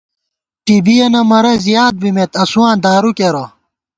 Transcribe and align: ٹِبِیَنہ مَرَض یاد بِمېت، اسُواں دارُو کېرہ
ٹِبِیَنہ 0.65 1.21
مَرَض 1.29 1.63
یاد 1.75 1.93
بِمېت، 2.01 2.31
اسُواں 2.43 2.75
دارُو 2.83 3.11
کېرہ 3.17 3.45